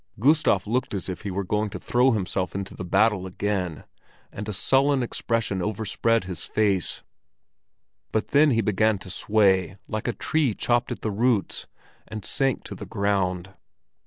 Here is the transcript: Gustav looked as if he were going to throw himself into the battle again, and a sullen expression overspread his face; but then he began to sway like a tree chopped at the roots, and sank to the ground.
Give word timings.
Gustav 0.19 0.65
looked 0.65 0.95
as 0.95 1.09
if 1.09 1.21
he 1.21 1.29
were 1.29 1.43
going 1.43 1.69
to 1.69 1.77
throw 1.77 2.09
himself 2.11 2.55
into 2.55 2.73
the 2.75 2.83
battle 2.83 3.27
again, 3.27 3.83
and 4.31 4.49
a 4.49 4.51
sullen 4.51 5.03
expression 5.03 5.61
overspread 5.61 6.23
his 6.23 6.43
face; 6.43 7.03
but 8.11 8.29
then 8.29 8.49
he 8.49 8.61
began 8.61 8.97
to 8.97 9.11
sway 9.11 9.77
like 9.87 10.07
a 10.07 10.13
tree 10.13 10.55
chopped 10.55 10.91
at 10.91 11.01
the 11.01 11.11
roots, 11.11 11.67
and 12.07 12.25
sank 12.25 12.63
to 12.63 12.73
the 12.73 12.87
ground. 12.87 13.53